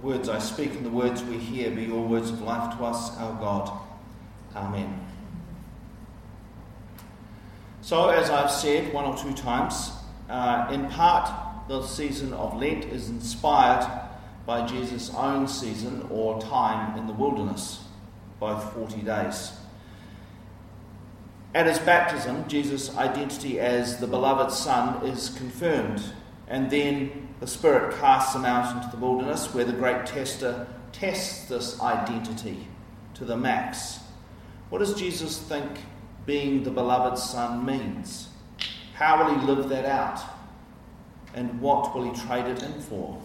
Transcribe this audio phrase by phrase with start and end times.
[0.00, 2.84] The words I speak and the words we hear be your words of life to
[2.84, 3.70] us, our God.
[4.54, 5.04] Amen.
[7.80, 9.90] So, as I've said one or two times,
[10.28, 13.86] uh, in part the season of Lent is inspired
[14.46, 17.84] by Jesus' own season or time in the wilderness,
[18.38, 19.52] both 40 days.
[21.54, 26.02] At his baptism, Jesus' identity as the beloved Son is confirmed,
[26.48, 31.48] and then the Spirit casts him out into the wilderness where the great tester tests
[31.48, 32.66] this identity
[33.14, 34.00] to the max.
[34.70, 35.70] What does Jesus think
[36.26, 38.28] being the beloved Son means?
[38.94, 40.20] How will he live that out?
[41.34, 43.20] And what will he trade it in for?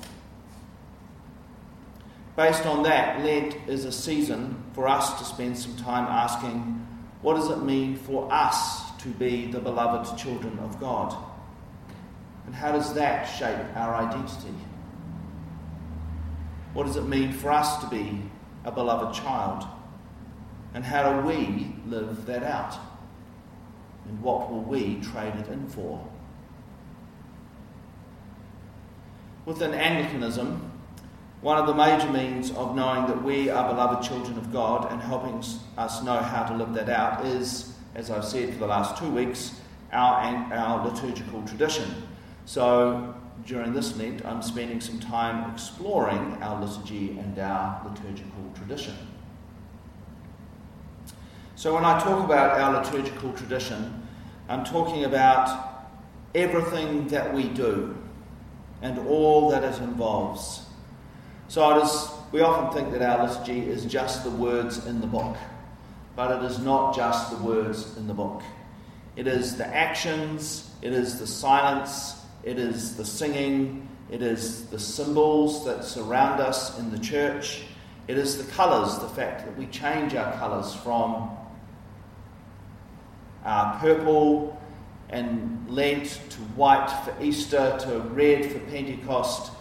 [2.36, 6.80] Based on that, Lent is a season for us to spend some time asking
[7.22, 11.16] what does it mean for us to be the beloved children of God?
[12.46, 14.54] And how does that shape our identity?
[16.74, 18.22] What does it mean for us to be
[18.66, 19.66] a beloved child?
[20.74, 22.78] And how do we live that out?
[24.08, 26.06] And what will we trade it in for?
[29.46, 30.72] Within Anglicanism,
[31.42, 35.02] one of the major means of knowing that we are beloved children of God and
[35.02, 35.44] helping
[35.78, 39.10] us know how to live that out is, as I've said for the last two
[39.10, 39.60] weeks,
[39.92, 42.08] our, our liturgical tradition.
[42.46, 48.96] So during this Lent, I'm spending some time exploring our liturgy and our liturgical tradition.
[51.56, 54.08] So when I talk about our liturgical tradition,
[54.50, 55.86] I'm talking about
[56.36, 57.96] everything that we do
[58.82, 60.66] and all that it involves.
[61.48, 65.08] So it is, we often think that our liturgy is just the words in the
[65.08, 65.38] book,
[66.16, 68.42] but it is not just the words in the book.
[69.16, 74.80] It is the actions, it is the silence, it is the singing, it is the
[74.80, 77.64] symbols that surround us in the church,
[78.08, 81.30] it is the colours, the fact that we change our colours from
[83.46, 84.60] our purple
[85.10, 89.52] and Lent to white for Easter to red for Pentecost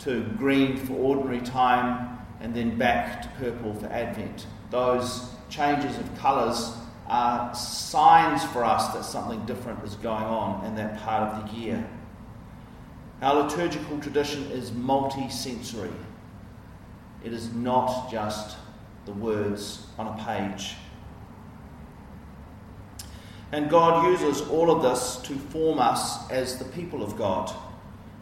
[0.00, 4.46] to green for ordinary time, and then back to purple for Advent.
[4.70, 6.72] Those changes of colours
[7.06, 11.56] are signs for us that something different is going on in that part of the
[11.56, 11.88] year.
[13.22, 15.90] Our liturgical tradition is multi sensory,
[17.24, 18.56] it is not just
[19.06, 20.74] the words on a page.
[23.52, 27.54] And God uses all of this to form us as the people of God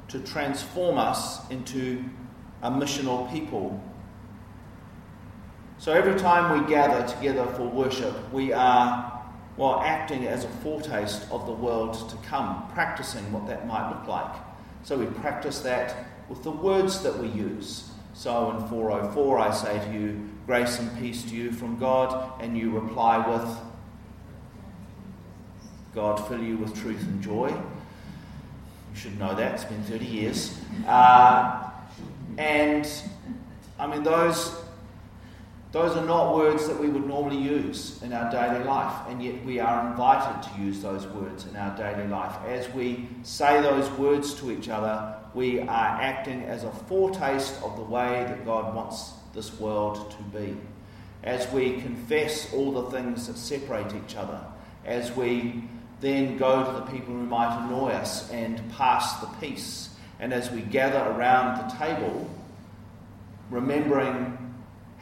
[0.09, 2.05] to transform us into
[2.63, 3.83] a missional people.
[5.79, 9.23] So every time we gather together for worship, we are,
[9.57, 14.07] well, acting as a foretaste of the world to come, practicing what that might look
[14.07, 14.35] like.
[14.85, 17.91] So we practice that with the words that we use.
[18.13, 22.57] So in 404, I say to you, Grace and peace to you from God, and
[22.57, 23.49] you reply with,
[25.95, 27.49] God fill you with truth and joy.
[27.49, 30.61] You should know that, it's been 30 years.
[30.87, 31.71] Uh,
[32.37, 32.87] and
[33.79, 34.55] I mean, those,
[35.75, 39.45] those are not words that we would normally use in our daily life, and yet
[39.45, 42.33] we are invited to use those words in our daily life.
[42.47, 45.67] As we say those words to each other, we are
[46.01, 50.57] acting as a foretaste of the way that God wants this world to be.
[51.25, 54.39] As we confess all the things that separate each other,
[54.85, 55.65] as we
[56.01, 59.89] then go to the people who might annoy us and pass the peace.
[60.21, 62.31] And as we gather around the table,
[63.51, 64.39] remembering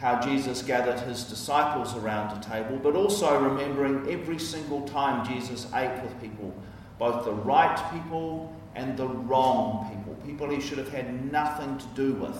[0.02, 5.68] how Jesus gathered his disciples around a table, but also remembering every single time Jesus
[5.72, 6.52] ate with people,
[6.98, 11.86] both the right people and the wrong people, people he should have had nothing to
[11.94, 12.36] do with.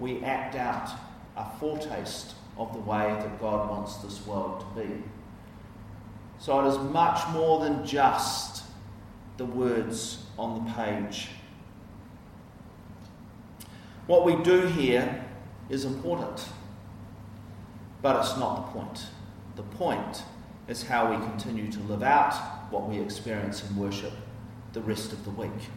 [0.00, 0.90] We act out
[1.36, 5.04] a foretaste of the way that God wants this world to be.
[6.40, 8.64] So it is much more than just
[9.36, 11.28] the words on the page.
[14.08, 15.26] What we do here
[15.70, 16.48] is important,
[18.02, 19.06] but it's not the point.
[19.56, 20.22] The point
[20.68, 22.34] is how we continue to live out
[22.70, 24.12] what we experience in worship
[24.72, 25.70] the rest of the week.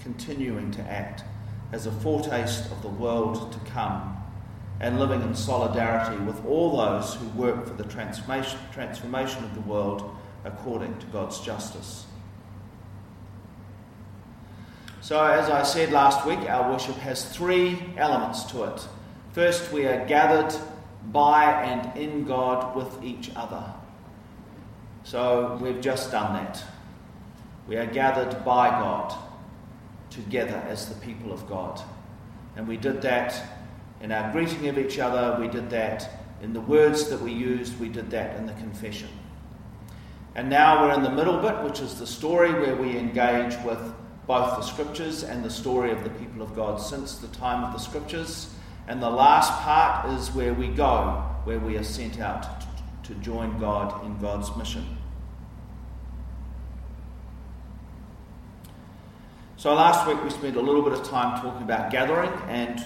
[0.00, 1.24] Continuing to act
[1.72, 4.22] as a foretaste of the world to come
[4.80, 9.60] and living in solidarity with all those who work for the transformation, transformation of the
[9.60, 10.14] world
[10.44, 12.06] according to God's justice.
[15.06, 18.88] So, as I said last week, our worship has three elements to it.
[19.30, 20.52] First, we are gathered
[21.12, 23.62] by and in God with each other.
[25.04, 26.60] So, we've just done that.
[27.68, 29.16] We are gathered by God
[30.10, 31.80] together as the people of God.
[32.56, 33.40] And we did that
[34.00, 36.10] in our greeting of each other, we did that
[36.42, 39.10] in the words that we used, we did that in the confession.
[40.34, 43.94] And now we're in the middle bit, which is the story where we engage with
[44.26, 47.72] both the scriptures and the story of the people of God since the time of
[47.72, 48.52] the scriptures.
[48.88, 52.46] And the last part is where we go, where we are sent out
[53.04, 54.84] to join God in God's mission.
[59.56, 62.84] So last week we spent a little bit of time talking about gathering, and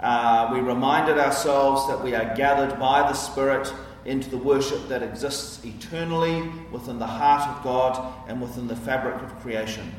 [0.00, 3.72] uh, we reminded ourselves that we are gathered by the Spirit
[4.04, 9.20] into the worship that exists eternally within the heart of God and within the fabric
[9.22, 9.92] of creation.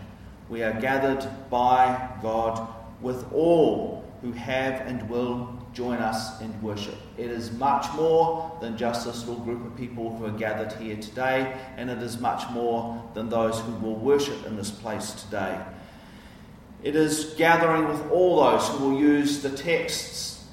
[0.50, 2.68] We are gathered by God
[3.02, 6.96] with all who have and will join us in worship.
[7.18, 10.96] It is much more than just this little group of people who are gathered here
[10.96, 15.60] today, and it is much more than those who will worship in this place today.
[16.84, 20.46] It is gathering with all those who will use the texts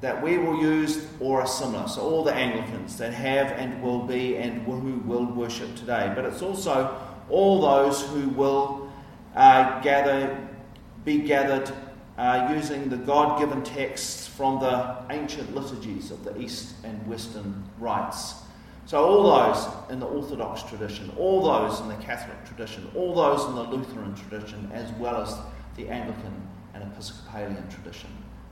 [0.00, 1.86] that we will use or are similar.
[1.86, 6.12] So, all the Anglicans that have and will be and who will worship today.
[6.14, 8.81] But it's also all those who will
[9.34, 10.48] uh, gather,
[11.04, 11.70] be gathered
[12.18, 17.64] uh, using the God given texts from the ancient liturgies of the East and Western
[17.78, 18.34] rites.
[18.84, 23.46] So, all those in the Orthodox tradition, all those in the Catholic tradition, all those
[23.46, 25.38] in the Lutheran tradition, as well as
[25.76, 28.10] the Anglican and Episcopalian tradition.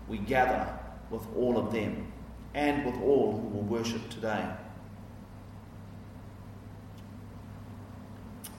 [0.09, 0.73] We gather
[1.11, 2.12] with all of them
[2.55, 4.44] and with all who will worship today.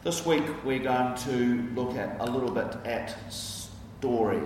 [0.03, 4.42] This week we're going to look at a little bit at story.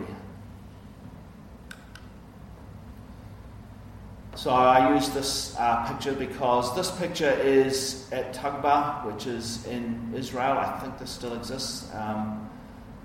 [4.36, 10.12] So I use this uh, picture because this picture is at Tabgha, which is in
[10.14, 10.58] Israel.
[10.58, 11.90] I think this still exists.
[11.94, 12.50] Um,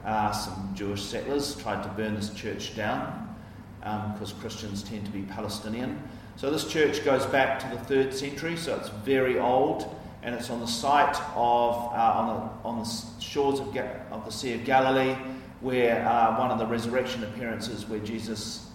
[0.05, 3.33] uh, some Jewish settlers tried to burn this church down
[3.79, 6.03] because um, Christians tend to be Palestinian.
[6.35, 10.51] So this church goes back to the third century, so it's very old, and it's
[10.51, 14.55] on the site of uh, on the on the shores of, Ga- of the Sea
[14.55, 15.17] of Galilee,
[15.61, 18.69] where uh, one of the resurrection appearances where Jesus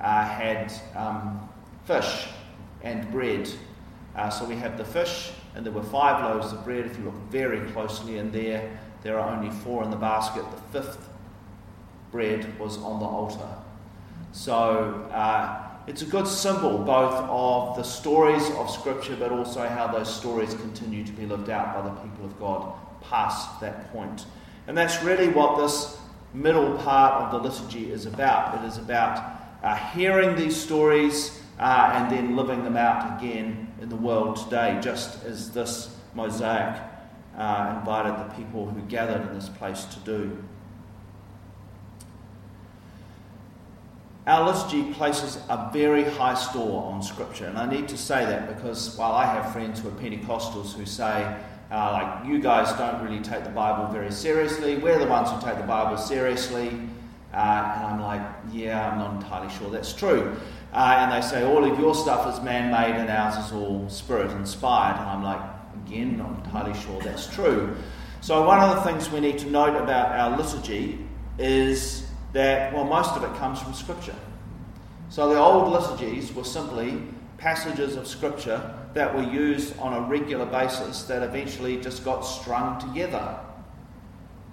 [0.00, 1.48] uh, had um,
[1.84, 2.26] fish
[2.82, 3.48] and bread.
[4.14, 6.84] Uh, so we have the fish, and there were five loaves of bread.
[6.86, 10.44] If you look very closely in there, there are only four in the basket.
[10.50, 11.08] The fifth
[12.10, 13.48] bread was on the altar.
[14.32, 19.86] So uh, it's a good symbol both of the stories of Scripture, but also how
[19.86, 24.26] those stories continue to be lived out by the people of God past that point.
[24.66, 25.98] And that's really what this
[26.32, 28.62] middle part of the liturgy is about.
[28.62, 33.88] It is about uh, hearing these stories uh, and then living them out again in
[33.88, 36.80] the world today, just as this mosaic
[37.36, 40.44] uh, invited the people who gathered in this place to do.
[44.26, 48.54] Our liturgy places a very high store on Scripture, and I need to say that
[48.54, 51.36] because while I have friends who are Pentecostals who say,
[51.70, 55.40] uh, like, you guys don't really take the Bible very seriously, we're the ones who
[55.40, 56.68] take the Bible seriously,
[57.32, 58.22] uh, and I'm like,
[58.52, 60.36] yeah, I'm not entirely sure that's true.
[60.72, 63.88] Uh, and they say, all of your stuff is man made and ours is all
[63.88, 65.40] spirit inspired, and I'm like,
[65.86, 67.74] Again, not entirely sure that's true.
[68.20, 70.98] So, one of the things we need to note about our liturgy
[71.38, 74.14] is that, well, most of it comes from Scripture.
[75.08, 77.02] So, the old liturgies were simply
[77.38, 82.80] passages of Scripture that were used on a regular basis that eventually just got strung
[82.80, 83.38] together.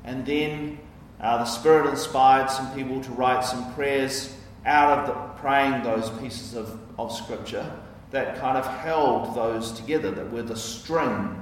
[0.04, 0.80] And then
[1.20, 4.34] uh, the Spirit inspired some people to write some prayers
[4.66, 7.72] out of the, praying those pieces of, of Scripture
[8.12, 11.40] that kind of held those together, that were the string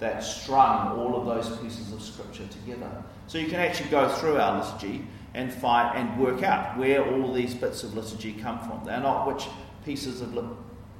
[0.00, 2.90] that strung all of those pieces of scripture together.
[3.26, 7.32] So you can actually go through our liturgy and find and work out where all
[7.32, 8.82] these bits of liturgy come from.
[8.84, 9.46] They're not which
[9.84, 10.34] pieces of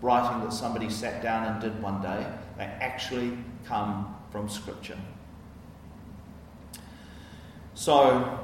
[0.01, 2.27] writing that somebody sat down and did one day.
[2.57, 4.99] They actually come from scripture.
[7.75, 8.39] So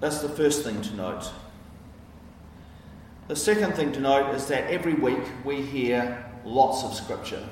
[0.00, 1.30] that's the first thing to note.
[3.26, 7.42] The second thing to note is that every week we hear lots of scripture.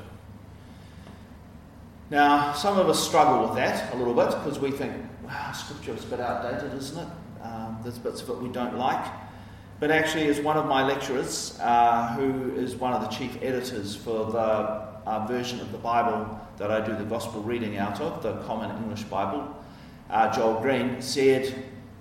[2.11, 4.93] Now, some of us struggle with that a little bit because we think,
[5.25, 7.09] wow, scripture is a bit outdated, isn't it?
[7.43, 9.05] Um, there's bits of it we don't like.
[9.81, 13.97] But actually, as one of my lecturers, uh, who is one of the chief editors
[13.97, 18.23] for the uh, version of the Bible that I do the gospel reading out of,
[18.23, 19.57] the Common English Bible,
[20.11, 21.53] uh, Joel Green, said,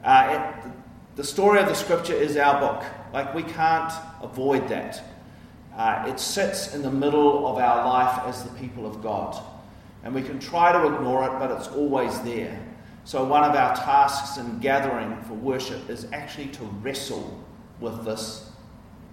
[0.03, 0.71] uh, it,
[1.15, 2.83] The story of the scripture is our book.
[3.13, 5.03] Like, we can't avoid that.
[5.75, 9.41] Uh, it sits in the middle of our life as the people of God.
[10.03, 12.59] And we can try to ignore it, but it's always there.
[13.03, 17.43] So, one of our tasks in gathering for worship is actually to wrestle
[17.79, 18.51] with this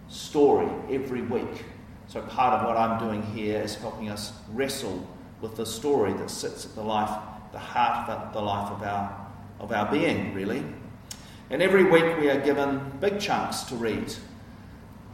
[0.09, 1.65] story every week.
[2.07, 5.07] So, part of what I'm doing here is helping us wrestle
[5.41, 7.11] with the story that sits at the life,
[7.53, 9.27] the heart of the life of our,
[9.61, 10.63] of our being, really.
[11.51, 14.13] And every week we are given big chunks to read.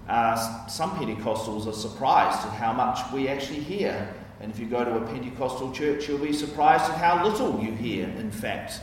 [0.09, 4.13] Uh, some Pentecostals are surprised at how much we actually hear.
[4.41, 7.73] And if you go to a Pentecostal church, you'll be surprised at how little you
[7.73, 8.81] hear, in fact.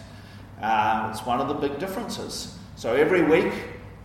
[0.62, 2.58] Uh, it's one of the big differences.
[2.76, 3.54] So every week,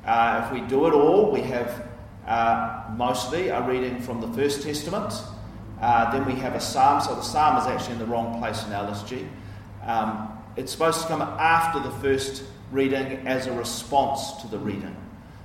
[0.04, 1.88] uh, if we do it all, we have
[2.26, 5.12] uh, mostly a reading from the First Testament.
[5.80, 7.00] Uh, then we have a psalm.
[7.00, 9.28] So the psalm is actually in the wrong place in our liturgy.
[9.84, 14.96] Um, it's supposed to come after the first reading as a response to the reading.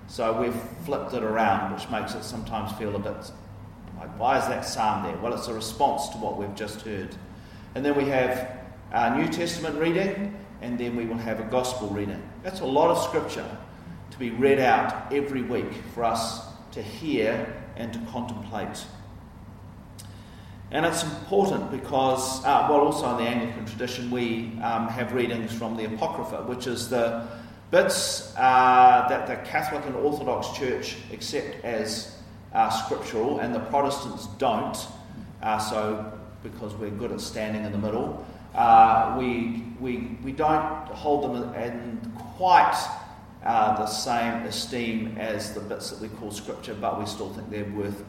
[0.07, 3.31] So we've flipped it around, which makes it sometimes feel a bit
[4.01, 5.15] like, why is that psalm there?
[5.17, 7.15] Well, it's a response to what we've just heard.
[7.75, 8.57] And then we have
[8.91, 12.21] our New Testament reading, and then we will have a gospel reading.
[12.41, 13.45] That's a lot of scripture
[14.09, 16.41] to be read out every week for us
[16.71, 18.83] to hear and to contemplate.
[20.71, 25.53] And it's important because, uh, well, also in the Anglican tradition, we um, have readings
[25.53, 27.27] from the Apocrypha, which is the
[27.69, 32.17] bits uh, that the Catholic and Orthodox Church accept as
[32.53, 34.77] uh, scriptural, and the Protestants don't.
[35.41, 40.85] Uh, so, because we're good at standing in the middle, uh, we, we, we don't
[40.87, 42.77] hold them in quite
[43.45, 47.49] uh, the same esteem as the bits that we call scripture, but we still think
[47.49, 48.03] they're worth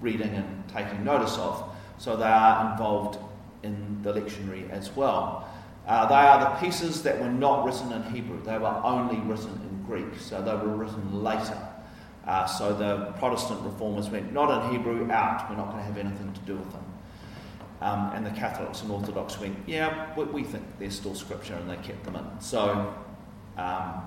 [0.00, 1.72] reading and taking notice of.
[1.98, 3.18] So they are involved
[3.62, 5.48] in the lectionary as well.
[5.86, 9.52] Uh, they are the pieces that were not written in Hebrew, they were only written
[9.52, 11.56] in Greek, so they were written later.
[12.26, 15.96] Uh, so the Protestant reformers went, not in Hebrew, out, we're not going to have
[15.96, 16.84] anything to do with them.
[17.80, 21.70] Um, and the Catholics and Orthodox went, yeah, we, we, think they're still scripture, and
[21.70, 22.24] they kept them in.
[22.40, 22.94] So,
[23.56, 24.02] um,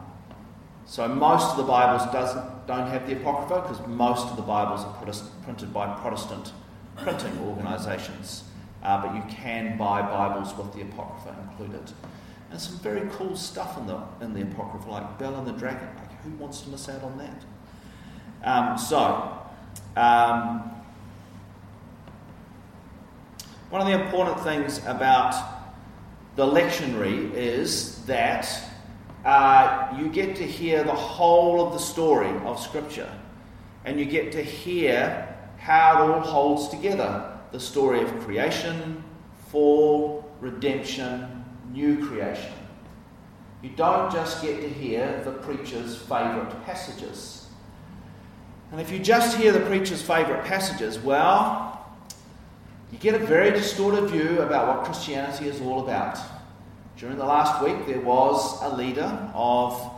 [0.85, 4.81] so most of the Bibles doesn't, don't have the Apocrypha because most of the Bibles
[4.81, 4.93] are
[5.43, 6.51] printed by Protestant
[6.97, 8.43] printing organisations,
[8.83, 11.91] uh, but you can buy Bibles with the Apocrypha included.
[12.51, 15.87] And some very cool stuff in the, in the Apocrypha, like Bel and the Dragon.
[15.97, 17.43] Like, who wants to miss out on that?
[18.43, 19.37] Um, so,
[19.95, 20.71] um,
[23.69, 25.35] one of the important things about
[26.35, 28.49] the lectionary is that
[29.25, 33.11] uh, you get to hear the whole of the story of Scripture,
[33.85, 39.03] and you get to hear how it all holds together the story of creation,
[39.49, 42.53] fall, redemption, new creation.
[43.61, 47.38] You don't just get to hear the preacher's favourite passages.
[48.71, 51.85] And if you just hear the preacher's favourite passages, well,
[52.91, 56.19] you get a very distorted view about what Christianity is all about.
[56.97, 59.91] During the last week, there was a leader of,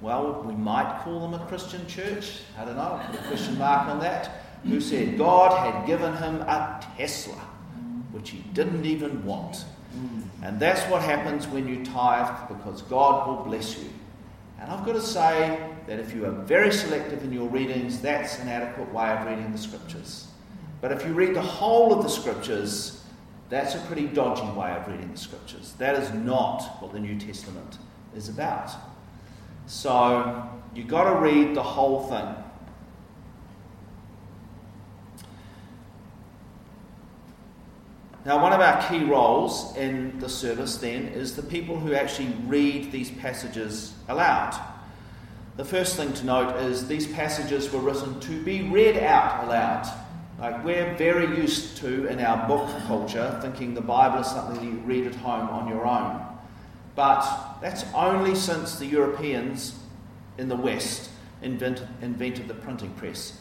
[0.00, 2.40] well, we might call them a Christian church.
[2.58, 6.40] I don't know, put a question mark on that who said God had given him
[6.42, 7.34] a Tesla,
[8.12, 9.64] which he didn't even want.
[10.42, 13.88] And that's what happens when you tithe, because God will bless you.
[14.60, 18.38] And I've got to say that if you are very selective in your readings, that's
[18.40, 20.26] an adequate way of reading the scriptures.
[20.80, 23.04] But if you read the whole of the scriptures,
[23.48, 25.74] that's a pretty dodgy way of reading the scriptures.
[25.78, 27.78] That is not what the New Testament
[28.14, 28.70] is about.
[29.66, 32.34] So you've got to read the whole thing.
[38.24, 42.34] Now, one of our key roles in the service then is the people who actually
[42.46, 44.58] read these passages aloud.
[45.56, 49.88] The first thing to note is these passages were written to be read out aloud.
[50.38, 54.78] Like we're very used to in our book culture thinking the Bible is something you
[54.80, 56.22] read at home on your own.
[56.94, 57.24] But
[57.60, 59.78] that's only since the Europeans
[60.38, 61.10] in the West
[61.42, 63.38] invented, invented the printing press.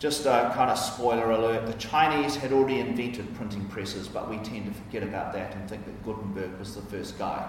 [0.00, 4.38] Just a kind of spoiler alert the Chinese had already invented printing presses, but we
[4.38, 7.46] tend to forget about that and think that Gutenberg was the first guy.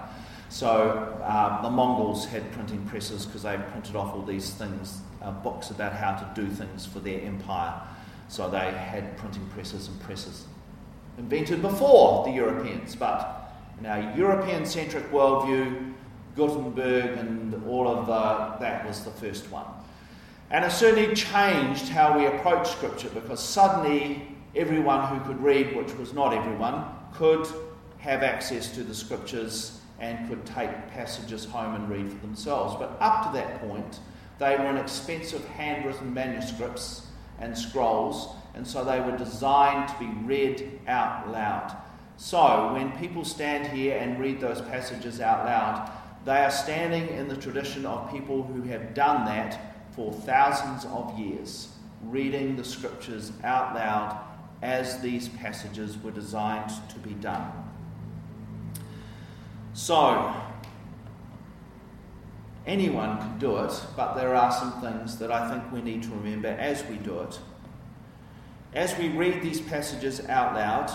[0.49, 5.31] So um, the Mongols had printing presses because they printed off all these things, uh,
[5.31, 7.81] books about how to do things for their empire.
[8.27, 10.43] So they had printing presses and presses
[11.17, 12.97] invented before the Europeans.
[12.97, 15.93] But in our European centric worldview,
[16.35, 19.67] Gutenberg and all of the, that was the first one.
[20.51, 25.93] And it certainly changed how we approach Scripture because suddenly everyone who could read, which
[25.95, 27.47] was not everyone, could
[27.99, 32.75] have access to the Scriptures and could take passages home and read for themselves.
[32.77, 33.99] But up to that point,
[34.39, 37.07] they were in expensive handwritten manuscripts
[37.39, 41.77] and scrolls, and so they were designed to be read out loud.
[42.17, 45.89] So, when people stand here and read those passages out loud,
[46.25, 51.17] they are standing in the tradition of people who have done that for thousands of
[51.17, 51.69] years,
[52.03, 54.19] reading the scriptures out loud
[54.61, 57.51] as these passages were designed to be done.
[59.73, 60.33] So,
[62.65, 66.09] anyone can do it, but there are some things that I think we need to
[66.09, 67.39] remember as we do it.
[68.73, 70.91] As we read these passages out loud,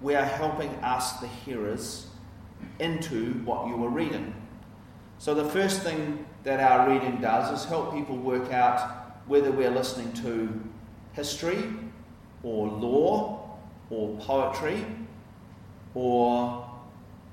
[0.00, 2.06] we are helping us, the hearers,
[2.78, 4.34] into what you are reading.
[5.24, 9.70] So, the first thing that our reading does is help people work out whether we're
[9.70, 10.52] listening to
[11.14, 11.64] history
[12.42, 13.56] or law
[13.88, 14.84] or poetry
[15.94, 16.70] or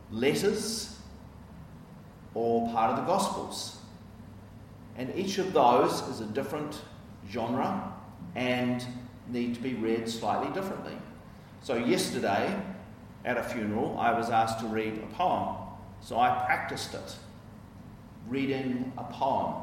[0.10, 1.00] letters
[2.34, 3.80] or part of the Gospels.
[4.96, 6.80] And each of those is a different
[7.30, 7.92] genre
[8.36, 8.86] and
[9.28, 10.98] need to be read slightly differently.
[11.62, 12.58] So, yesterday
[13.26, 15.58] at a funeral, I was asked to read a poem.
[16.00, 17.18] So, I practiced it,
[18.28, 19.56] reading a poem.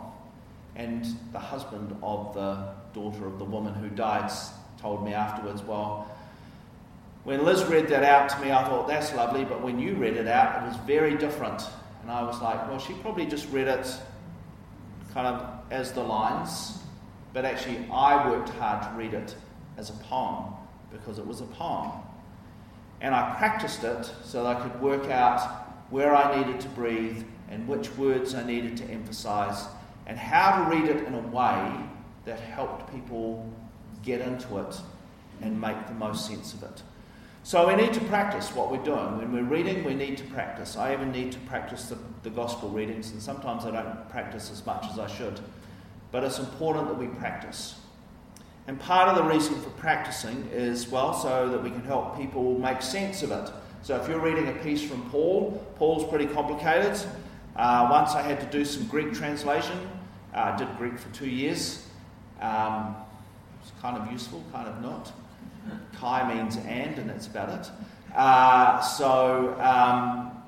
[0.76, 4.30] And the husband of the daughter of the woman who died
[4.80, 6.10] told me afterwards, Well,
[7.24, 10.16] when Liz read that out to me, I thought, That's lovely, but when you read
[10.16, 11.62] it out, it was very different.
[12.02, 13.92] And I was like, Well, she probably just read it
[15.12, 16.78] kind of as the lines,
[17.32, 19.34] but actually, I worked hard to read it
[19.76, 20.44] as a poem
[20.92, 21.90] because it was a poem.
[23.00, 25.40] And I practiced it so that I could work out
[25.90, 29.66] where I needed to breathe and which words I needed to emphasize
[30.06, 31.72] and how to read it in a way
[32.24, 33.50] that helped people
[34.02, 34.80] get into it
[35.40, 36.82] and make the most sense of it.
[37.42, 39.18] So we need to practice what we're doing.
[39.18, 40.76] When we're reading, we need to practice.
[40.76, 44.66] I even need to practice the, the gospel readings, and sometimes I don't practice as
[44.66, 45.40] much as I should.
[46.10, 47.76] But it's important that we practice.
[48.66, 52.58] And part of the reason for practicing is, well, so that we can help people
[52.58, 53.50] make sense of it.
[53.82, 57.00] So if you're reading a piece from Paul, Paul's pretty complicated.
[57.58, 59.76] Uh, once I had to do some Greek translation.
[60.32, 61.84] I uh, did Greek for two years.
[62.40, 62.94] Um,
[63.60, 65.12] it's kind of useful, kind of not.
[65.94, 67.70] Kai means and, and that's about it.
[68.14, 70.40] Uh, so um,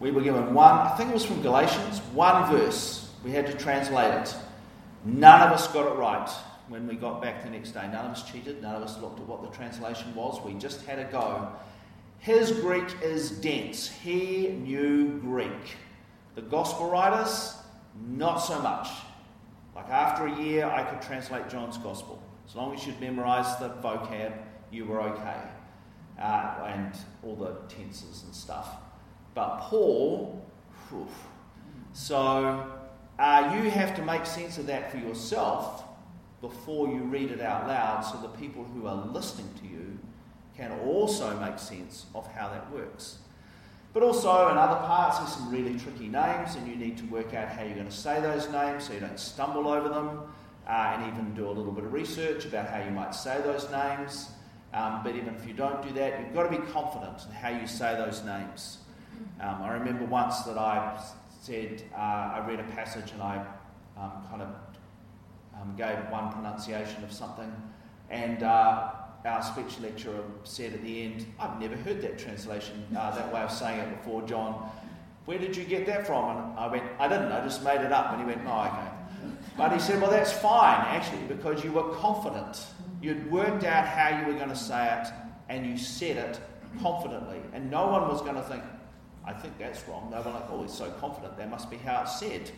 [0.00, 3.10] we were given one, I think it was from Galatians, one verse.
[3.22, 4.34] We had to translate it.
[5.04, 6.30] None of us got it right
[6.68, 7.82] when we got back the next day.
[7.92, 8.62] None of us cheated.
[8.62, 10.40] None of us looked at what the translation was.
[10.42, 11.52] We just had a go.
[12.20, 13.88] His Greek is dense.
[13.88, 15.76] He knew Greek.
[16.34, 17.56] The gospel writers,
[18.08, 18.88] not so much.
[19.74, 22.22] Like after a year, I could translate John's gospel.
[22.46, 24.34] As long as you'd memorized the vocab,
[24.70, 25.40] you were okay.
[26.20, 28.68] Uh, and all the tenses and stuff.
[29.34, 30.44] But Paul,
[30.90, 31.08] whew,
[31.94, 32.70] so
[33.18, 35.84] uh, you have to make sense of that for yourself
[36.42, 39.89] before you read it out loud so the people who are listening to you
[40.60, 43.16] can also make sense of how that works.
[43.94, 47.32] But also, in other parts, there's some really tricky names, and you need to work
[47.34, 50.20] out how you're going to say those names so you don't stumble over them,
[50.68, 53.68] uh, and even do a little bit of research about how you might say those
[53.70, 54.28] names.
[54.74, 57.48] Um, but even if you don't do that, you've got to be confident in how
[57.48, 58.78] you say those names.
[59.40, 61.02] Um, I remember once that I
[61.40, 63.44] said, uh, I read a passage and I
[63.96, 64.48] um, kind of
[65.60, 67.50] um, gave one pronunciation of something,
[68.10, 68.90] and uh,
[69.24, 73.40] our speech lecturer said at the end, I've never heard that translation, uh, that way
[73.42, 74.70] of saying it before, John.
[75.26, 76.36] Where did you get that from?
[76.36, 78.12] And I went, I didn't, I just made it up.
[78.12, 79.34] And he went, Oh, okay.
[79.56, 82.66] But he said, Well, that's fine, actually, because you were confident.
[83.02, 85.08] You'd worked out how you were going to say it,
[85.48, 86.40] and you said it
[86.82, 87.40] confidently.
[87.52, 88.62] And no one was going to think,
[89.24, 90.10] I think that's wrong.
[90.10, 91.36] They were like, oh, he's so confident.
[91.36, 92.50] That must be how it's said.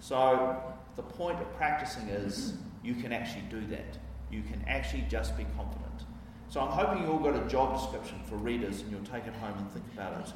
[0.00, 0.60] So
[0.96, 3.98] the point of practicing is you can actually do that.
[4.30, 6.04] You can actually just be confident.
[6.50, 9.34] So I'm hoping you all got a job description for readers and you'll take it
[9.34, 10.32] home and think about it.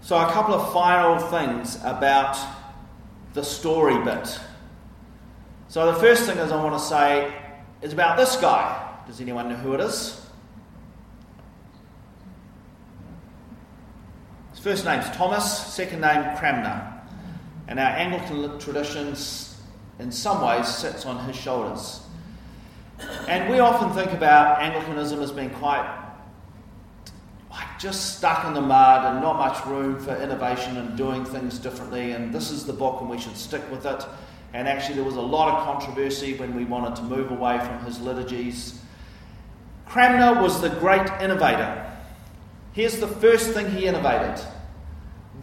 [0.00, 2.36] So, a couple of final things about
[3.34, 4.40] the story bit.
[5.68, 7.32] So, the first thing is I want to say
[7.82, 8.94] is about this guy.
[9.06, 10.20] Does anyone know who it is?
[14.50, 17.00] His first name's Thomas, second name Cranmer.
[17.68, 19.14] And our Anglican tradition,
[20.00, 22.00] in some ways, sits on his shoulders.
[23.28, 26.00] And we often think about Anglicanism as being quite
[27.50, 31.58] like just stuck in the mud and not much room for innovation and doing things
[31.58, 32.12] differently.
[32.12, 34.04] And this is the book, and we should stick with it.
[34.54, 37.84] And actually, there was a lot of controversy when we wanted to move away from
[37.84, 38.80] his liturgies.
[39.86, 41.90] Cranmer was the great innovator.
[42.72, 44.42] Here's the first thing he innovated.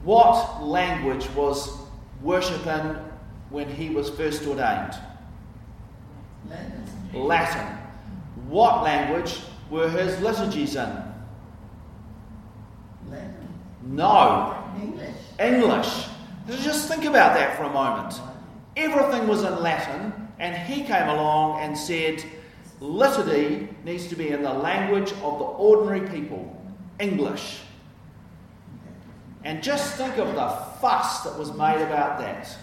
[0.04, 1.72] What language was
[2.22, 2.98] worship in
[3.52, 4.98] when he was first ordained?
[7.14, 7.78] Latin.
[8.48, 11.04] What language were his liturgies in?
[13.10, 13.36] Latin.
[13.84, 15.16] No, English.
[15.40, 16.06] English.
[16.64, 18.20] Just think about that for a moment.
[18.76, 22.24] Everything was in Latin, and he came along and said,
[22.80, 26.56] Liturgy needs to be in the language of the ordinary people,
[27.00, 27.60] English.
[29.44, 30.50] And just think of the
[30.80, 32.56] fuss that was made about that.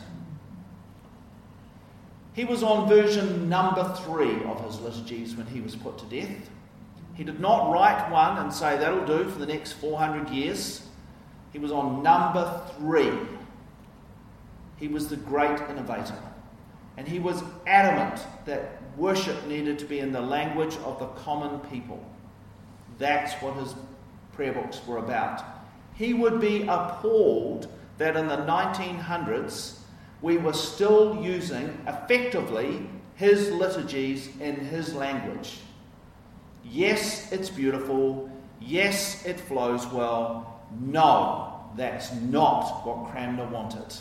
[2.37, 6.51] He was on version number three of his liturgies when he was put to death.
[7.15, 10.87] He did not write one and say that'll do for the next 400 years.
[11.55, 13.11] He was on number three.
[14.77, 16.19] He was the great innovator.
[16.99, 21.61] And he was adamant that worship needed to be in the language of the common
[21.61, 22.05] people.
[22.99, 23.75] That's what his
[24.35, 25.43] prayer books were about.
[25.95, 29.79] He would be appalled that in the 1900s
[30.23, 35.59] we were still using effectively his liturgies in his language.
[36.65, 38.31] Yes, it's beautiful.
[38.61, 40.61] Yes, it flows well.
[40.81, 43.95] No, that's not what Cranmer wanted.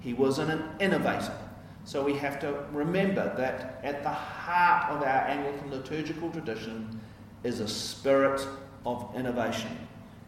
[0.00, 1.36] He was an innovator.
[1.84, 7.00] So we have to remember that at the heart of our Anglican liturgical tradition
[7.44, 8.46] is a spirit
[8.84, 9.76] of innovation.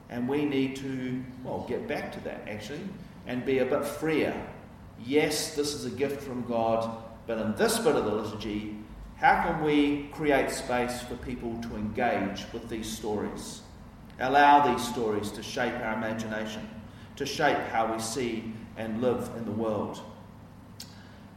[0.09, 2.81] And we need to, well, get back to that actually
[3.27, 4.35] and be a bit freer.
[5.07, 8.77] Yes, this is a gift from God, but in this bit of the liturgy,
[9.17, 13.63] how can we create space for people to engage with these stories?
[14.19, 16.69] Allow these stories to shape our imagination,
[17.17, 20.01] to shape how we see and live in the world.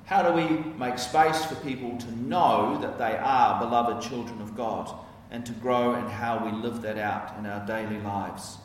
[0.05, 0.47] How do we
[0.77, 4.93] make space for people to know that they are beloved children of God
[5.31, 8.57] and to grow in how we live that out in our daily lives?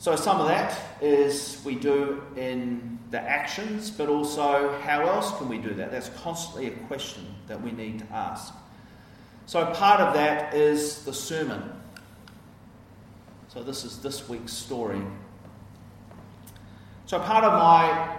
[0.00, 5.48] So, some of that is we do in the actions, but also how else can
[5.48, 5.90] we do that?
[5.90, 8.54] That's constantly a question that we need to ask.
[9.46, 11.72] So, part of that is the sermon.
[13.48, 15.02] So, this is this week's story.
[17.06, 18.16] So, part of my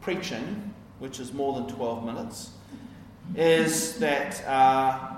[0.00, 2.50] preaching, which is more than 12 minutes,
[3.34, 5.16] is that uh,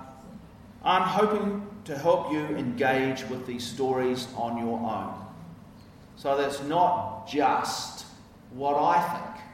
[0.82, 5.17] I'm hoping to help you engage with these stories on your own.
[6.18, 8.04] So that's not just
[8.50, 9.44] what I think,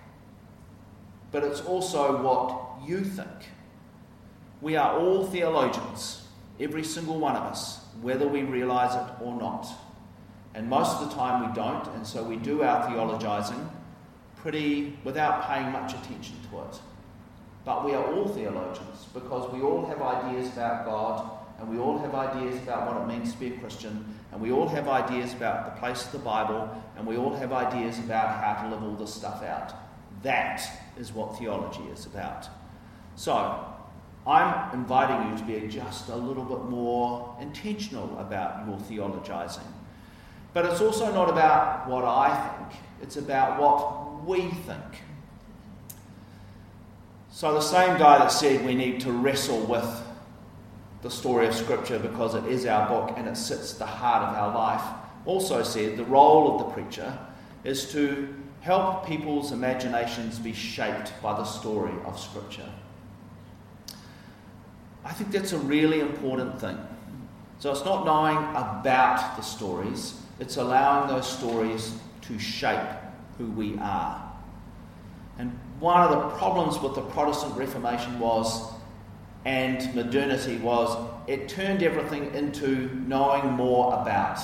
[1.31, 3.51] but it's also what you think.
[4.63, 6.27] We are all theologians,
[6.59, 9.69] every single one of us, whether we realize it or not.
[10.55, 13.69] And most of the time we don't, and so we do our theologizing
[14.37, 16.81] pretty without paying much attention to it.
[17.67, 21.99] But we are all theologians because we all have ideas about God and we all
[21.99, 25.33] have ideas about what it means to be a Christian and we all have ideas
[25.33, 28.83] about the place of the Bible and we all have ideas about how to live
[28.83, 29.73] all this stuff out.
[30.25, 30.61] That
[30.99, 32.49] is what theology is about.
[33.15, 33.65] So,
[34.27, 39.71] I'm inviting you to be just a little bit more intentional about your theologizing.
[40.53, 45.03] But it's also not about what I think, it's about what we think.
[47.31, 50.04] So, the same guy that said we need to wrestle with
[51.05, 54.27] the story of Scripture because it is our book and it sits at the heart
[54.27, 54.83] of our life
[55.27, 57.19] also said the role of the preacher
[57.63, 62.71] is to help people's imaginations be shaped by the story of Scripture.
[65.05, 66.79] I think that's a really important thing.
[67.59, 72.89] So, it's not knowing about the stories, it's allowing those stories to shape
[73.37, 74.33] who we are.
[75.39, 78.74] And one of the problems with the Protestant Reformation was,
[79.45, 84.41] and modernity was, it turned everything into knowing more about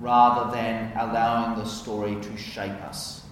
[0.00, 3.22] rather than allowing the story to shape us.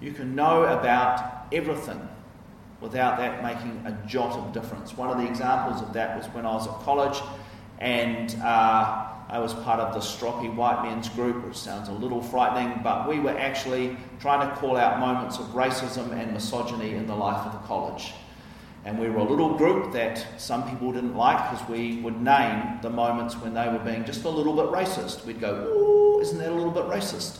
[0.00, 2.08] You can know about everything
[2.80, 4.96] without that making a jot of difference.
[4.96, 7.18] One of the examples of that was when I was at college
[7.78, 12.20] and uh, I was part of the stroppy white men's group, which sounds a little
[12.20, 17.06] frightening, but we were actually trying to call out moments of racism and misogyny in
[17.06, 18.12] the life of the college.
[18.84, 22.78] And we were a little group that some people didn't like because we would name
[22.82, 25.24] the moments when they were being just a little bit racist.
[25.24, 27.38] We'd go, ooh, isn't that a little bit racist?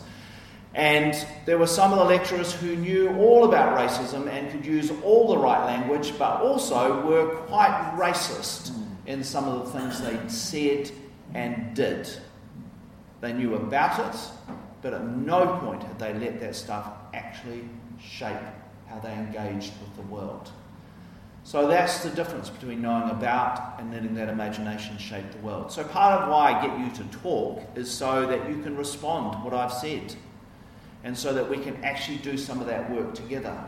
[0.75, 4.91] And there were some of the lecturers who knew all about racism and could use
[5.05, 8.73] all the right language, but also were quite racist
[9.07, 10.91] in some of the things they said
[11.35, 12.09] and did.
[13.21, 14.21] They knew about it,
[14.83, 17.69] but at no point had they let that stuff actually
[18.01, 18.37] shape
[18.87, 20.51] how they engaged with the world.
[21.45, 25.71] So that's the difference between knowing about and letting that imagination shape the world.
[25.71, 29.35] So part of why I get you to talk is so that you can respond
[29.35, 30.15] to what I've said.
[31.05, 33.63] And so that we can actually do some of that work together.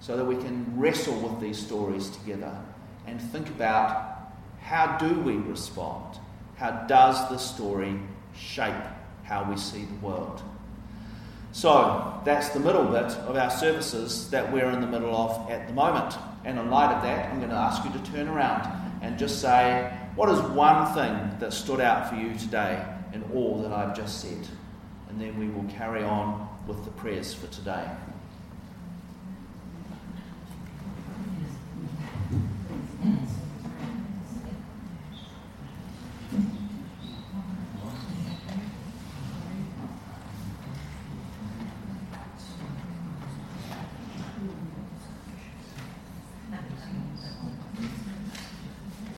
[0.00, 2.54] So that we can wrestle with these stories together
[3.06, 6.18] and think about how do we respond?
[6.56, 7.98] How does the story
[8.36, 8.74] shape
[9.22, 10.42] how we see the world?
[11.52, 15.66] So that's the middle bit of our services that we're in the middle of at
[15.66, 16.14] the moment.
[16.44, 18.68] And in light of that, I'm going to ask you to turn around
[19.02, 23.62] and just say, what is one thing that stood out for you today in all
[23.62, 24.46] that I've just said?
[25.08, 27.88] And then we will carry on with the prayers for today.